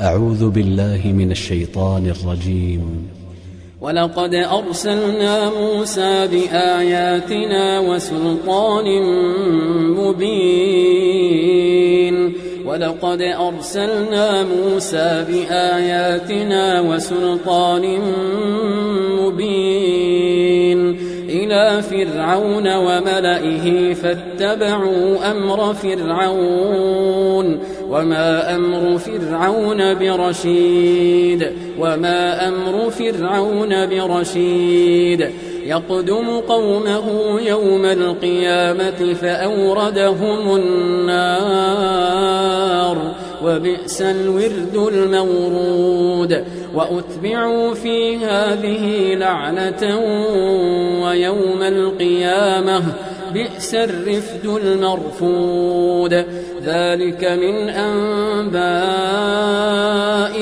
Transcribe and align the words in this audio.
أعوذ 0.00 0.50
بالله 0.50 1.00
من 1.06 1.30
الشيطان 1.30 2.06
الرجيم. 2.06 3.08
ولقد 3.80 4.34
أرسلنا 4.34 5.50
موسى 5.50 6.26
بآياتنا 6.26 7.80
وسلطان 7.80 9.02
مبين. 9.94 11.34
ولقد 12.66 13.20
أرسلنا 13.22 14.42
موسى 14.42 15.24
بآياتنا 15.28 16.80
وسلطان 16.80 18.00
مبين. 19.20 20.03
فرعون 21.80 22.74
وملئه 22.76 23.94
فاتبعوا 23.94 25.30
أمر 25.30 25.74
فرعون 25.74 27.58
وما 27.90 28.56
أمر 28.56 28.98
فرعون 28.98 29.94
برشيد 29.94 31.52
وما 31.80 32.48
أمر 32.48 32.90
فرعون 32.90 33.86
برشيد 33.86 35.30
يقدم 35.66 36.40
قومه 36.40 37.40
يوم 37.40 37.84
القيامة 37.84 39.14
فأوردهم 39.14 40.56
النار 40.56 41.94
وبئس 43.44 44.02
الورد 44.02 44.92
المورود. 44.92 46.44
وأتبعوا 46.74 47.74
في 47.74 48.16
هذه 48.16 49.14
لعنة 49.14 50.00
ويوم 51.04 51.62
القيامة 51.62 52.82
بئس 53.34 53.74
الرفد 53.74 54.46
المرفود. 54.46 56.24
ذلك 56.64 57.24
من 57.24 57.68
أنباء 57.68 58.64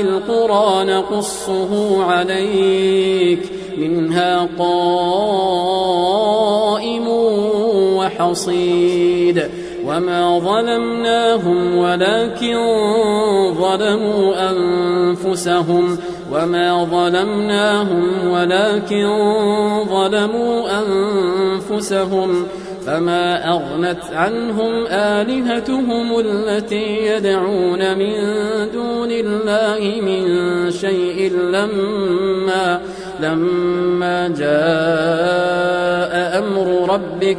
القرى 0.00 0.84
نقصه 0.84 2.04
عليك. 2.04 3.42
منها 3.78 4.48
قائم 4.58 7.08
وحصيد. 7.96 9.44
وما 9.86 10.38
ظلمناهم 10.38 11.76
ولكن 11.76 12.56
ظلموا 13.54 14.50
أنفسهم 14.50 15.98
وما 16.32 16.84
ظلمناهم 16.84 18.28
ولكن 18.28 19.08
ظلموا 19.88 20.68
أنفسهم 20.80 22.46
فما 22.86 23.52
أغنت 23.52 24.04
عنهم 24.12 24.86
آلهتهم 24.86 26.18
التي 26.18 27.06
يدعون 27.06 27.98
من 27.98 28.14
دون 28.72 29.10
الله 29.10 30.00
من 30.00 30.70
شيء 30.70 31.32
لما 31.32 32.80
لما 33.20 34.28
جاء 34.28 36.10
أمر 36.38 36.94
ربك 36.94 37.38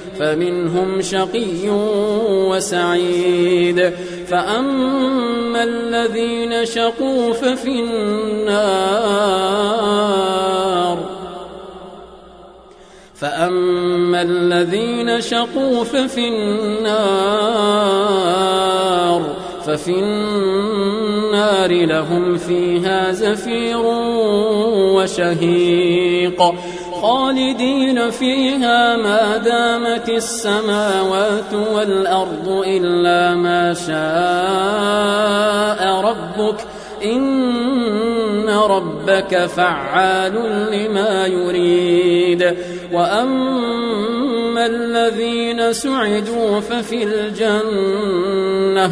فمنهم 0.19 1.01
شقي 1.01 1.69
وسعيد. 2.49 3.93
فأما 4.27 5.63
الذين 5.63 6.65
شقوا 6.65 7.33
ففي 7.33 7.79
النار. 7.79 9.11
فأما 13.15 14.21
الذين 14.21 15.21
شقوا 15.21 15.83
ففي 15.83 16.27
النار. 16.27 17.61
ففي 19.65 19.99
النار 19.99 21.71
لهم 21.85 22.37
فيها 22.37 23.11
زفير 23.11 23.81
وشهيق. 24.95 26.53
خالدين 27.01 28.09
فيها 28.09 28.97
ما 28.97 29.37
دامت 29.37 30.09
السماوات 30.09 31.53
والأرض 31.73 32.63
إلا 32.67 33.35
ما 33.35 33.73
شاء 33.73 33.91
ربك. 36.01 36.65
إن 37.05 38.49
ربك 38.49 39.45
فعال 39.45 40.33
لما 40.71 41.25
يريد. 41.25 42.55
وأما 42.93 44.65
الذين 44.65 45.73
سعدوا 45.73 46.59
ففي 46.59 47.03
الجنة 47.03 48.91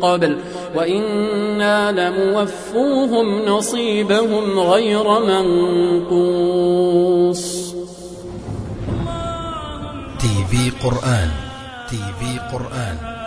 قبل 0.00 0.38
وإنا 0.76 1.92
لموفوهم 1.92 3.44
نصيبهم 3.44 4.58
غير 4.58 5.20
منقوص. 5.20 6.54
تي 10.18 10.44
في 10.50 10.70
قرآن. 10.88 11.30
تي 11.90 11.96
في 11.96 12.38
قرآن. 12.56 13.19